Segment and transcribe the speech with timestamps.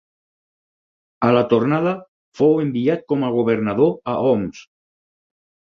[1.27, 1.93] A la tornada
[2.41, 4.69] fou enviat com a governador a Homs.